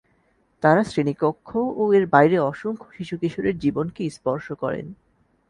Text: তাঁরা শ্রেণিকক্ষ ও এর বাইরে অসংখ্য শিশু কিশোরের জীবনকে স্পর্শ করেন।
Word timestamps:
তাঁরা 0.63 0.83
শ্রেণিকক্ষ 0.83 1.49
ও 1.77 1.83
এর 1.93 2.05
বাইরে 2.07 2.37
অসংখ্য 2.51 2.87
শিশু 2.97 3.15
কিশোরের 3.21 3.55
জীবনকে 3.59 4.01
স্পর্শ 4.09 4.47
করেন। 4.53 4.85